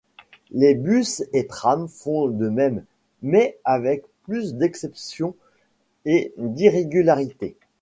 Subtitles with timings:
[0.49, 2.83] Les bus et trams font de même
[3.21, 5.35] mais avec plus d'exception
[6.05, 7.55] et d'irrégularité.